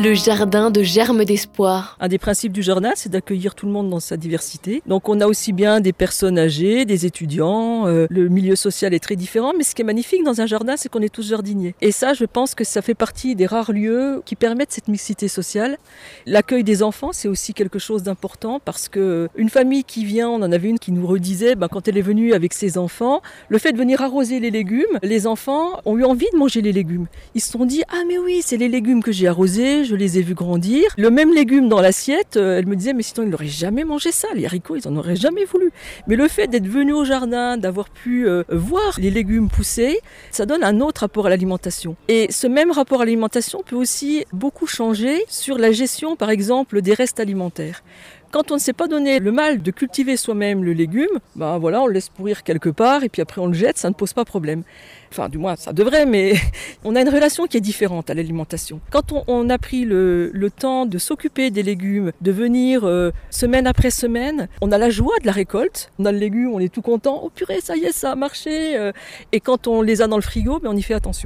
[0.00, 1.96] Le jardin de germes d'espoir.
[1.98, 4.80] Un des principes du jardin, c'est d'accueillir tout le monde dans sa diversité.
[4.86, 9.00] Donc on a aussi bien des personnes âgées, des étudiants, euh, le milieu social est
[9.00, 11.74] très différent, mais ce qui est magnifique dans un jardin, c'est qu'on est tous jardiniers.
[11.80, 15.26] Et ça, je pense que ça fait partie des rares lieux qui permettent cette mixité
[15.26, 15.78] sociale.
[16.26, 20.42] L'accueil des enfants, c'est aussi quelque chose d'important parce que une famille qui vient, on
[20.42, 23.58] en avait une qui nous redisait, ben, quand elle est venue avec ses enfants, le
[23.58, 27.08] fait de venir arroser les légumes, les enfants ont eu envie de manger les légumes.
[27.34, 30.18] Ils se sont dit, ah mais oui, c'est les légumes que j'ai arrosés, je les
[30.18, 30.84] ai vus grandir.
[30.96, 34.12] Le même légume dans l'assiette, euh, elle me disait, mais sinon ils n'auraient jamais mangé
[34.12, 34.28] ça.
[34.34, 35.70] Les haricots, ils en auraient jamais voulu.
[36.06, 40.46] Mais le fait d'être venu au jardin, d'avoir pu euh, voir les légumes pousser, ça
[40.46, 41.96] donne un autre rapport à l'alimentation.
[42.08, 46.82] Et ce même rapport à l'alimentation peut aussi beaucoup changer sur la gestion, par exemple,
[46.82, 47.82] des restes alimentaires.
[48.30, 51.80] Quand on ne s'est pas donné le mal de cultiver soi-même le légume, ben voilà,
[51.80, 54.12] on le laisse pourrir quelque part et puis après on le jette, ça ne pose
[54.12, 54.64] pas problème.
[55.10, 56.34] Enfin, du moins, ça devrait, mais
[56.84, 58.80] on a une relation qui est différente à l'alimentation.
[58.90, 63.66] Quand on, a pris le, le temps de s'occuper des légumes, de venir euh, semaine
[63.66, 65.90] après semaine, on a la joie de la récolte.
[65.98, 67.20] On a le légume, on est tout content.
[67.24, 68.76] Oh purée, ça y est, ça a marché.
[68.76, 68.92] Euh,
[69.32, 71.18] et quand on les a dans le frigo, ben on y fait attention.